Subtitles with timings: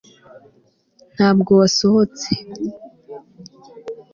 [1.13, 2.29] ntabwo wasohotse